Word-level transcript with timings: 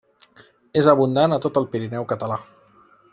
És 0.81 0.89
abundant 0.93 1.37
a 1.37 1.39
tot 1.45 1.59
el 1.63 1.67
Pirineu 1.75 2.09
català. 2.15 2.39